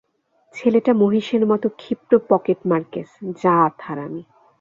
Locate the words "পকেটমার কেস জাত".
2.29-3.75